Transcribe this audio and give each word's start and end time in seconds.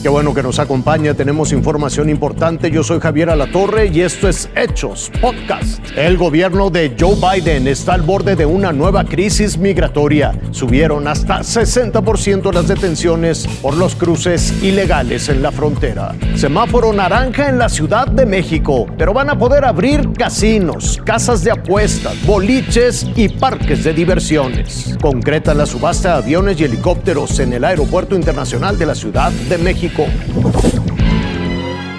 Qué 0.00 0.08
bueno 0.08 0.32
que 0.32 0.44
nos 0.44 0.60
acompaña, 0.60 1.14
tenemos 1.14 1.50
información 1.50 2.08
importante. 2.08 2.70
Yo 2.70 2.84
soy 2.84 3.00
Javier 3.00 3.30
Alatorre 3.30 3.86
y 3.86 4.02
esto 4.02 4.28
es 4.28 4.48
Hechos 4.54 5.10
Podcast. 5.20 5.80
El 5.96 6.16
gobierno 6.16 6.70
de 6.70 6.94
Joe 6.98 7.16
Biden 7.16 7.66
está 7.66 7.94
al 7.94 8.02
borde 8.02 8.36
de 8.36 8.46
una 8.46 8.72
nueva 8.72 9.02
crisis 9.02 9.58
migratoria. 9.58 10.38
Subieron 10.52 11.08
hasta 11.08 11.40
60% 11.40 12.52
las 12.54 12.68
detenciones 12.68 13.48
por 13.60 13.76
los 13.76 13.96
cruces 13.96 14.62
ilegales 14.62 15.28
en 15.30 15.42
la 15.42 15.50
frontera. 15.50 16.14
Semáforo 16.36 16.92
naranja 16.92 17.48
en 17.48 17.58
la 17.58 17.68
Ciudad 17.68 18.06
de 18.06 18.24
México, 18.24 18.86
pero 18.96 19.12
van 19.12 19.30
a 19.30 19.38
poder 19.38 19.64
abrir 19.64 20.12
casinos, 20.12 21.00
casas 21.04 21.42
de 21.42 21.50
apuestas, 21.50 22.14
boliches 22.24 23.04
y 23.16 23.28
parques 23.28 23.82
de 23.82 23.92
diversiones. 23.94 24.96
Concreta 25.02 25.54
la 25.54 25.66
subasta 25.66 26.10
de 26.12 26.18
aviones 26.18 26.60
y 26.60 26.64
helicópteros 26.64 27.40
en 27.40 27.52
el 27.52 27.64
Aeropuerto 27.64 28.14
Internacional 28.14 28.78
de 28.78 28.86
la 28.86 28.94
Ciudad 28.94 29.32
de 29.32 29.58
México 29.58 29.87
够。 29.96 30.77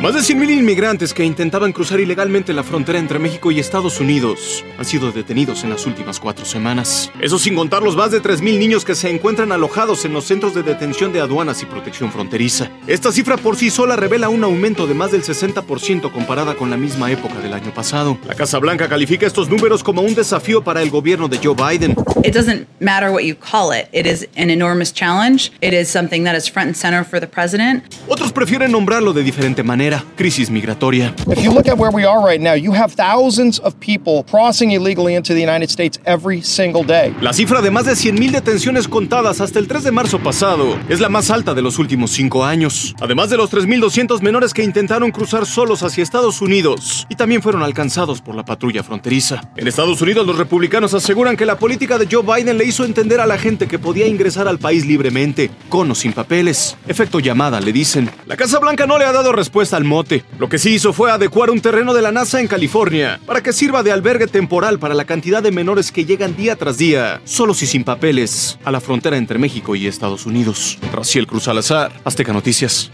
Más 0.00 0.14
de 0.14 0.20
100.000 0.20 0.58
inmigrantes 0.58 1.12
que 1.12 1.24
intentaban 1.24 1.72
cruzar 1.72 1.98
ilegalmente 1.98 2.52
la 2.52 2.62
frontera 2.62 3.00
entre 3.00 3.18
México 3.18 3.50
y 3.50 3.58
Estados 3.58 3.98
Unidos 3.98 4.64
han 4.78 4.84
sido 4.84 5.10
detenidos 5.10 5.64
en 5.64 5.70
las 5.70 5.86
últimas 5.86 6.20
cuatro 6.20 6.44
semanas. 6.44 7.10
Eso 7.20 7.36
sin 7.36 7.56
contar 7.56 7.82
los 7.82 7.96
más 7.96 8.12
de 8.12 8.22
3.000 8.22 8.58
niños 8.58 8.84
que 8.84 8.94
se 8.94 9.10
encuentran 9.10 9.50
alojados 9.50 10.04
en 10.04 10.12
los 10.12 10.24
centros 10.24 10.54
de 10.54 10.62
detención 10.62 11.12
de 11.12 11.20
aduanas 11.20 11.62
y 11.62 11.66
protección 11.66 12.12
fronteriza. 12.12 12.70
Esta 12.86 13.10
cifra 13.10 13.36
por 13.36 13.56
sí 13.56 13.70
sola 13.70 13.96
revela 13.96 14.28
un 14.28 14.44
aumento 14.44 14.86
de 14.86 14.94
más 14.94 15.10
del 15.10 15.24
60% 15.24 16.12
comparada 16.12 16.54
con 16.54 16.70
la 16.70 16.76
misma 16.76 17.10
época 17.10 17.40
del 17.40 17.52
año 17.52 17.74
pasado. 17.74 18.18
La 18.24 18.34
Casa 18.34 18.58
Blanca 18.58 18.88
califica 18.88 19.26
estos 19.26 19.48
números 19.48 19.82
como 19.82 20.02
un 20.02 20.14
desafío 20.14 20.62
para 20.62 20.80
el 20.80 20.90
gobierno 20.90 21.26
de 21.26 21.40
Joe 21.42 21.56
Biden. 21.56 21.96
It 22.22 22.34
doesn't 22.34 22.68
matter 22.78 23.10
what 23.10 23.22
you 23.22 23.34
call 23.34 23.72
it. 23.76 23.88
It 23.92 24.06
is 24.06 24.28
an 24.36 24.50
enormous 24.50 24.92
challenge. 24.92 25.50
It 25.60 25.72
is 25.72 25.88
something 25.88 26.22
that 26.24 26.36
is 26.36 26.48
front 26.48 26.68
and 26.68 26.76
center 26.76 27.04
for 27.04 27.18
the 27.18 27.26
president. 27.26 27.82
Otros 28.06 28.32
prefieren 28.32 28.70
nombrarlo 28.70 29.12
de 29.12 29.24
diferente 29.24 29.64
manera 29.64 29.87
crisis 30.16 30.50
migratoria. 30.50 31.14
If 31.26 31.42
you 31.42 31.52
look 31.52 31.68
at 31.68 31.78
where 31.78 31.90
we 31.90 32.04
are 32.04 32.24
right 32.24 32.40
now, 32.40 32.54
you 32.54 32.72
have 32.72 32.94
thousands 32.94 33.58
of 33.60 33.74
people 33.80 34.24
crossing 34.30 34.72
illegally 34.72 35.14
into 35.14 35.32
the 35.34 35.40
United 35.40 35.70
States 35.70 35.98
every 36.04 36.42
single 36.42 36.84
day. 36.84 37.14
La 37.20 37.32
cifra 37.32 37.62
de 37.62 37.70
más 37.70 37.86
de 37.86 37.92
100.000 37.92 38.30
detenciones 38.30 38.88
contadas 38.88 39.40
hasta 39.40 39.58
el 39.58 39.66
3 39.66 39.84
de 39.84 39.90
marzo 39.90 40.18
pasado 40.18 40.78
es 40.88 41.00
la 41.00 41.08
más 41.08 41.30
alta 41.30 41.54
de 41.54 41.62
los 41.62 41.78
últimos 41.78 42.10
cinco 42.10 42.44
años. 42.44 42.94
Además 43.00 43.30
de 43.30 43.36
los 43.36 43.50
3.200 43.50 44.20
menores 44.20 44.52
que 44.52 44.62
intentaron 44.62 45.10
cruzar 45.10 45.46
solos 45.46 45.82
hacia 45.82 46.02
Estados 46.02 46.40
Unidos 46.42 47.06
y 47.08 47.16
también 47.16 47.42
fueron 47.42 47.62
alcanzados 47.62 48.20
por 48.20 48.34
la 48.34 48.44
patrulla 48.44 48.82
fronteriza. 48.82 49.40
En 49.56 49.66
Estados 49.66 50.00
Unidos, 50.02 50.26
los 50.26 50.36
republicanos 50.36 50.94
aseguran 50.94 51.36
que 51.36 51.46
la 51.46 51.58
política 51.58 51.98
de 51.98 52.08
Joe 52.10 52.22
Biden 52.22 52.58
le 52.58 52.64
hizo 52.64 52.84
entender 52.84 53.20
a 53.20 53.26
la 53.26 53.38
gente 53.38 53.66
que 53.66 53.78
podía 53.78 54.06
ingresar 54.06 54.48
al 54.48 54.58
país 54.58 54.84
libremente, 54.86 55.50
con 55.68 55.90
o 55.90 55.94
sin 55.94 56.12
papeles. 56.12 56.76
Efecto 56.86 57.20
llamada, 57.20 57.60
le 57.60 57.72
dicen. 57.72 58.10
La 58.26 58.36
Casa 58.36 58.58
Blanca 58.58 58.86
no 58.86 58.98
le 58.98 59.04
ha 59.04 59.12
dado 59.12 59.32
respuesta 59.32 59.77
al 59.78 59.84
mote. 59.84 60.24
Lo 60.38 60.50
que 60.50 60.58
sí 60.58 60.74
hizo 60.74 60.92
fue 60.92 61.10
adecuar 61.10 61.48
un 61.48 61.60
terreno 61.60 61.94
de 61.94 62.02
la 62.02 62.12
NASA 62.12 62.40
en 62.40 62.48
California 62.48 63.18
para 63.24 63.42
que 63.42 63.54
sirva 63.54 63.82
de 63.82 63.92
albergue 63.92 64.26
temporal 64.26 64.78
para 64.78 64.94
la 64.94 65.06
cantidad 65.06 65.42
de 65.42 65.52
menores 65.52 65.90
que 65.90 66.04
llegan 66.04 66.36
día 66.36 66.56
tras 66.56 66.76
día, 66.76 67.22
solos 67.24 67.62
y 67.62 67.66
sin 67.66 67.84
papeles, 67.84 68.58
a 68.64 68.70
la 68.70 68.80
frontera 68.80 69.16
entre 69.16 69.38
México 69.38 69.74
y 69.74 69.86
Estados 69.86 70.26
Unidos. 70.26 70.78
Raciel 70.92 71.26
Cruz 71.26 71.48
Alazar, 71.48 71.92
Azteca 72.04 72.32
Noticias. 72.32 72.90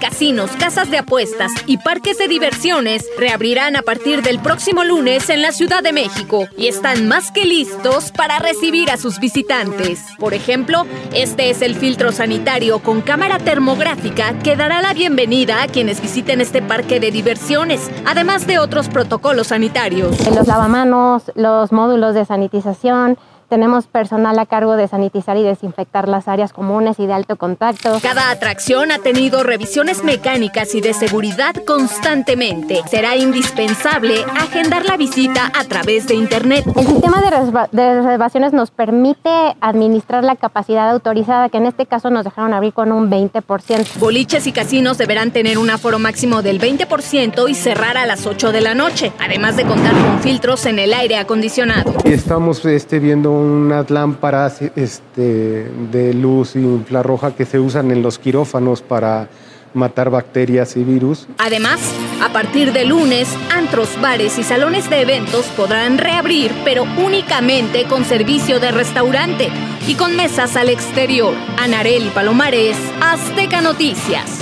Casinos, 0.00 0.50
casas 0.58 0.90
de 0.90 0.98
apuestas 0.98 1.52
y 1.66 1.78
parques 1.78 2.18
de 2.18 2.26
diversiones 2.26 3.06
reabrirán 3.16 3.76
a 3.76 3.82
partir 3.82 4.20
del 4.20 4.40
próximo 4.40 4.82
lunes 4.82 5.30
en 5.30 5.40
la 5.40 5.52
Ciudad 5.52 5.84
de 5.84 5.92
México 5.92 6.48
y 6.56 6.66
están 6.66 7.06
más 7.06 7.30
que 7.30 7.44
listos 7.44 8.10
para 8.10 8.40
recibir 8.40 8.90
a 8.90 8.96
sus 8.96 9.20
visitantes. 9.20 10.00
Por 10.18 10.34
ejemplo, 10.34 10.84
este 11.14 11.48
es 11.48 11.62
el 11.62 11.76
filtro 11.76 12.10
sanitario 12.10 12.80
con 12.80 13.02
cámara 13.02 13.38
termográfica 13.38 14.36
que 14.40 14.56
dará 14.56 14.82
la 14.82 14.94
bienvenida 14.94 15.62
a 15.62 15.68
quienes 15.68 16.02
visiten 16.02 16.40
este 16.40 16.60
parque 16.60 16.98
de 16.98 17.12
diversiones, 17.12 17.88
además 18.04 18.48
de 18.48 18.58
otros 18.58 18.88
protocolos 18.88 19.48
sanitarios. 19.48 20.18
Los 20.34 20.48
lavamanos, 20.48 21.30
los 21.36 21.70
módulos 21.70 22.14
de 22.14 22.24
sanitización, 22.24 23.16
tenemos 23.52 23.86
personal 23.86 24.38
a 24.38 24.46
cargo 24.46 24.76
de 24.76 24.88
sanitizar 24.88 25.36
y 25.36 25.42
desinfectar 25.42 26.08
las 26.08 26.26
áreas 26.26 26.54
comunes 26.54 26.98
y 26.98 27.04
de 27.04 27.12
alto 27.12 27.36
contacto. 27.36 27.98
Cada 28.00 28.30
atracción 28.30 28.90
ha 28.90 28.98
tenido 28.98 29.42
revisiones 29.42 30.02
mecánicas 30.04 30.74
y 30.74 30.80
de 30.80 30.94
seguridad 30.94 31.54
constantemente. 31.66 32.80
Será 32.88 33.14
indispensable 33.14 34.24
agendar 34.40 34.86
la 34.86 34.96
visita 34.96 35.52
a 35.54 35.64
través 35.64 36.08
de 36.08 36.14
Internet. 36.14 36.64
El 36.74 36.86
sistema 36.86 37.20
de, 37.20 37.94
reservaciones 38.00 38.54
nos 38.54 38.70
permite 38.70 39.28
administrar 39.60 40.24
la 40.24 40.36
capacidad 40.36 40.88
autorizada, 40.88 41.50
que 41.50 41.58
en 41.58 41.66
este 41.66 41.84
caso 41.84 42.08
nos 42.08 42.24
dejaron 42.24 42.54
abrir 42.54 42.72
con 42.72 42.90
un 42.90 43.10
20%. 43.10 43.98
Boliches 43.98 44.46
y 44.46 44.52
casinos 44.52 44.96
deberán 44.96 45.30
tener 45.30 45.58
un 45.58 45.68
aforo 45.68 45.98
máximo 45.98 46.40
del 46.40 46.58
20% 46.58 47.50
y 47.50 47.54
cerrar 47.54 47.98
a 47.98 48.06
las 48.06 48.26
8 48.26 48.50
de 48.50 48.62
la 48.62 48.74
noche, 48.74 49.12
además 49.20 49.58
de 49.58 49.64
contar 49.64 49.92
con 49.92 50.20
filtros 50.20 50.64
en 50.64 50.78
el 50.78 50.94
aire 50.94 51.18
acondicionado. 51.18 51.92
Estamos 52.04 52.64
este, 52.64 52.98
viendo 52.98 53.41
unas 53.42 53.90
lámparas 53.90 54.62
este, 54.76 55.70
de 55.90 56.14
luz 56.14 56.56
infrarroja 56.56 57.34
que 57.34 57.44
se 57.44 57.58
usan 57.58 57.90
en 57.90 58.02
los 58.02 58.18
quirófanos 58.18 58.82
para 58.82 59.28
matar 59.74 60.10
bacterias 60.10 60.76
y 60.76 60.84
virus. 60.84 61.28
Además, 61.38 61.80
a 62.22 62.32
partir 62.32 62.72
de 62.72 62.84
lunes, 62.84 63.28
antros, 63.54 64.00
bares 64.00 64.38
y 64.38 64.42
salones 64.42 64.90
de 64.90 65.00
eventos 65.00 65.46
podrán 65.56 65.98
reabrir, 65.98 66.52
pero 66.64 66.84
únicamente 67.04 67.84
con 67.84 68.04
servicio 68.04 68.60
de 68.60 68.70
restaurante 68.70 69.48
y 69.86 69.94
con 69.94 70.16
mesas 70.16 70.56
al 70.56 70.68
exterior. 70.68 71.34
Anarel 71.58 72.06
y 72.06 72.10
Palomares, 72.10 72.76
Azteca 73.00 73.60
Noticias. 73.60 74.38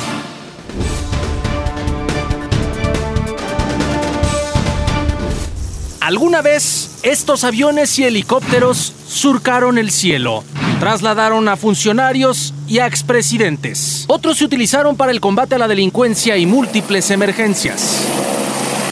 ¿Alguna 6.00 6.42
vez 6.42 6.89
estos 7.02 7.44
aviones 7.44 7.98
y 7.98 8.04
helicópteros 8.04 8.92
surcaron 9.06 9.78
el 9.78 9.90
cielo? 9.90 10.44
Trasladaron 10.78 11.48
a 11.48 11.56
funcionarios 11.56 12.54
y 12.68 12.78
a 12.78 12.86
expresidentes. 12.86 14.04
Otros 14.08 14.38
se 14.38 14.44
utilizaron 14.44 14.96
para 14.96 15.12
el 15.12 15.20
combate 15.20 15.54
a 15.54 15.58
la 15.58 15.68
delincuencia 15.68 16.36
y 16.36 16.46
múltiples 16.46 17.10
emergencias. 17.10 18.06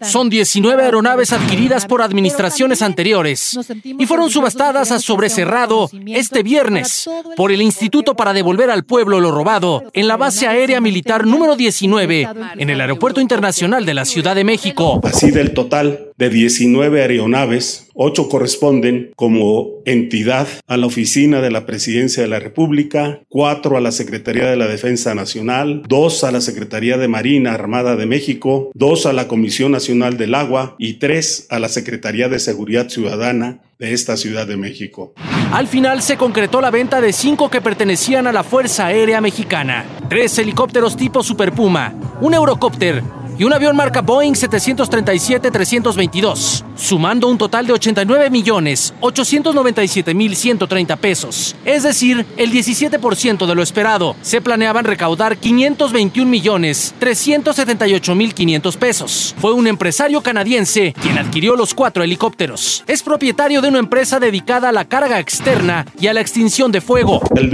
Son 0.02 0.30
19 0.30 0.82
aeronaves 0.82 1.32
adquiridas 1.32 1.86
por 1.86 2.02
administraciones 2.02 2.82
anteriores 2.82 3.58
y 3.84 4.06
fueron 4.06 4.30
subastadas 4.30 4.90
a 4.92 5.00
sobrecerrado 5.00 5.90
este 6.06 6.42
viernes 6.42 7.08
por 7.36 7.52
el 7.52 7.60
Instituto 7.60 8.14
para 8.14 8.32
devolver 8.32 8.70
al 8.70 8.84
pueblo 8.84 9.20
lo 9.20 9.32
robado 9.32 9.84
en 9.92 10.08
la 10.08 10.16
base 10.16 10.46
aérea 10.46 10.80
militar 10.80 11.26
número 11.26 11.56
19 11.56 12.28
en 12.56 12.70
el 12.70 12.80
Aeropuerto 12.80 13.20
Internacional 13.20 13.84
de 13.84 13.94
la 13.94 14.04
Ciudad 14.04 14.34
de 14.34 14.44
México. 14.44 15.00
Así 15.04 15.30
del 15.30 15.52
total 15.52 16.07
de 16.18 16.30
19 16.30 17.00
aeronaves, 17.00 17.88
8 17.94 18.28
corresponden 18.28 19.12
como 19.16 19.68
entidad 19.84 20.48
a 20.66 20.76
la 20.76 20.86
Oficina 20.86 21.40
de 21.40 21.50
la 21.50 21.64
Presidencia 21.64 22.22
de 22.22 22.28
la 22.28 22.40
República, 22.40 23.22
4 23.28 23.76
a 23.76 23.80
la 23.80 23.92
Secretaría 23.92 24.46
de 24.46 24.56
la 24.56 24.66
Defensa 24.66 25.14
Nacional, 25.14 25.82
2 25.88 26.24
a 26.24 26.32
la 26.32 26.40
Secretaría 26.40 26.98
de 26.98 27.08
Marina 27.08 27.54
Armada 27.54 27.94
de 27.96 28.06
México, 28.06 28.70
2 28.74 29.06
a 29.06 29.12
la 29.12 29.28
Comisión 29.28 29.72
Nacional 29.72 30.16
del 30.16 30.34
Agua 30.34 30.74
y 30.78 30.94
3 30.94 31.46
a 31.50 31.60
la 31.60 31.68
Secretaría 31.68 32.28
de 32.28 32.40
Seguridad 32.40 32.88
Ciudadana 32.88 33.60
de 33.78 33.92
esta 33.92 34.16
Ciudad 34.16 34.46
de 34.46 34.56
México. 34.56 35.14
Al 35.52 35.68
final 35.68 36.02
se 36.02 36.16
concretó 36.16 36.60
la 36.60 36.70
venta 36.70 37.00
de 37.00 37.12
cinco 37.12 37.48
que 37.48 37.60
pertenecían 37.60 38.26
a 38.26 38.32
la 38.32 38.42
Fuerza 38.42 38.86
Aérea 38.86 39.20
Mexicana, 39.20 39.86
tres 40.08 40.36
helicópteros 40.38 40.96
tipo 40.96 41.22
Super 41.22 41.52
Puma, 41.52 41.94
un 42.20 42.34
Eurocopter, 42.34 43.02
y 43.38 43.44
un 43.44 43.52
avión 43.52 43.76
marca 43.76 44.00
Boeing 44.00 44.32
737-322, 44.32 46.64
sumando 46.76 47.28
un 47.28 47.38
total 47.38 47.66
de 47.66 47.72
89 47.72 48.30
millones 48.30 48.94
897 49.00 50.14
mil 50.14 50.34
130 50.34 50.96
pesos, 50.96 51.54
es 51.64 51.84
decir, 51.84 52.26
el 52.36 52.50
17% 52.50 53.46
de 53.46 53.54
lo 53.54 53.62
esperado. 53.62 54.16
Se 54.22 54.40
planeaban 54.40 54.84
recaudar 54.84 55.36
521 55.36 56.30
millones 56.30 56.94
378 56.98 58.14
mil 58.14 58.34
500 58.34 58.76
pesos. 58.76 59.34
Fue 59.38 59.52
un 59.52 59.66
empresario 59.66 60.22
canadiense 60.22 60.94
quien 61.00 61.18
adquirió 61.18 61.56
los 61.56 61.74
cuatro 61.74 62.02
helicópteros. 62.02 62.84
Es 62.86 63.02
propietario 63.02 63.62
de 63.62 63.68
una 63.68 63.78
empresa 63.78 64.18
dedicada 64.18 64.70
a 64.70 64.72
la 64.72 64.86
carga 64.86 65.20
externa 65.20 65.86
y 66.00 66.08
a 66.08 66.14
la 66.14 66.20
extinción 66.20 66.72
de 66.72 66.80
fuego. 66.80 67.20
El 67.36 67.50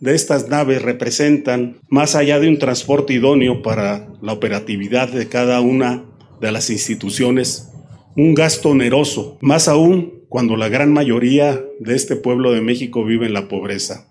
de 0.00 0.14
estas 0.14 0.48
naves 0.48 0.82
representan, 0.82 1.78
más 1.88 2.14
allá 2.14 2.40
de 2.40 2.48
un 2.48 2.58
transporte 2.58 3.12
idóneo 3.12 3.62
para 3.62 4.08
la 4.22 4.32
operatividad 4.32 5.08
de 5.08 5.28
cada 5.28 5.60
una 5.60 6.04
de 6.40 6.50
las 6.50 6.70
instituciones, 6.70 7.68
un 8.16 8.34
gasto 8.34 8.70
oneroso, 8.70 9.38
más 9.42 9.68
aún 9.68 10.24
cuando 10.28 10.56
la 10.56 10.68
gran 10.68 10.92
mayoría 10.92 11.60
de 11.80 11.94
este 11.94 12.16
pueblo 12.16 12.52
de 12.52 12.62
México 12.62 13.04
vive 13.04 13.26
en 13.26 13.34
la 13.34 13.48
pobreza. 13.48 14.06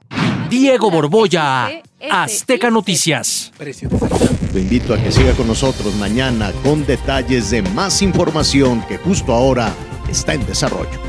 Diego 0.50 0.92
Borboya, 0.92 1.82
Azteca 2.10 2.70
Noticias. 2.70 3.52
Te 3.58 4.60
invito 4.60 4.94
a 4.94 5.04
que 5.04 5.12
siga 5.12 5.34
con 5.34 5.48
nosotros 5.48 5.96
mañana 5.96 6.52
con 6.64 6.86
detalles 6.86 7.52
de 7.52 7.62
más 7.62 8.02
información 8.02 8.84
que 8.88 8.98
justo 8.98 9.34
ahora 9.34 9.74
está 10.10 10.34
en 10.34 10.46
desarrollo. 10.46 11.09